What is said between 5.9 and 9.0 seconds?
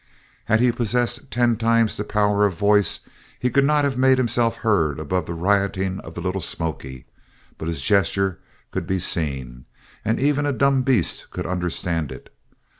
of the Little Smoky but his gesture could be